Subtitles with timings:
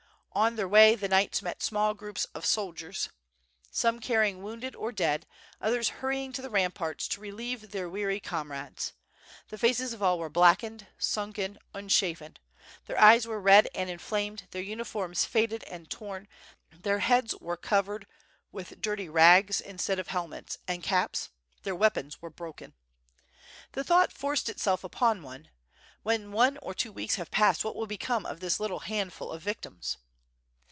[0.33, 3.09] On their way the knights met small groups of soldiers,
[3.69, 5.25] some carrying wounded or dead,
[5.61, 8.93] otliers hurrying to the ramparts to relieve their weary comrades.
[9.49, 12.37] The faces of all were blackened, sunken, unshaven;
[12.85, 16.29] their eyes were red and inflamed, their uniforms faded and torn,
[16.71, 18.07] their heads were covered
[18.53, 21.27] with dirty rags instead of helmets and caps,
[21.63, 22.73] their weapons were broken.
[23.73, 25.49] The thought forced itself upon one,
[26.03, 29.41] "when one or two weeks have passed what will become of this little handful of
[29.41, 29.97] victims?"